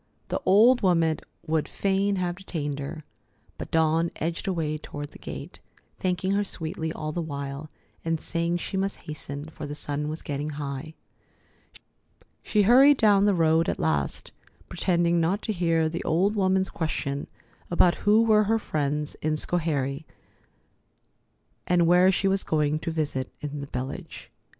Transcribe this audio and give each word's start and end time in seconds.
The 0.29 0.41
old 0.47 0.81
woman 0.81 1.19
would 1.45 1.67
fain 1.67 2.15
have 2.15 2.35
detained 2.37 2.79
her, 2.79 3.03
but 3.59 3.69
Dawn 3.69 4.09
edged 4.15 4.47
away 4.47 4.79
toward 4.79 5.11
the 5.11 5.19
gate, 5.19 5.59
thanking 5.99 6.31
her 6.31 6.43
sweetly 6.43 6.91
all 6.91 7.11
the 7.11 7.21
while, 7.21 7.69
and 8.03 8.19
saying 8.19 8.57
she 8.57 8.75
must 8.77 9.01
hasten, 9.01 9.45
for 9.45 9.67
the 9.67 9.75
sun 9.75 10.07
was 10.09 10.23
getting 10.23 10.49
high. 10.57 10.95
She 12.41 12.63
hurried 12.63 12.97
down 12.97 13.25
the 13.25 13.35
road 13.35 13.69
at 13.69 13.77
last, 13.79 14.31
pretending 14.69 15.21
not 15.21 15.43
to 15.43 15.53
hear 15.53 15.87
the 15.87 16.03
old 16.03 16.35
woman's 16.35 16.71
question 16.71 17.27
about 17.69 17.93
who 18.01 18.23
were 18.23 18.45
her 18.45 18.57
friends 18.57 19.13
in 19.21 19.35
Schoharie, 19.37 20.07
and 21.67 21.85
where 21.85 22.11
she 22.11 22.27
was 22.27 22.41
going 22.41 22.79
to 22.79 22.89
visit 22.89 23.29
in 23.39 23.61
the 23.61 23.67
village. 23.67 24.31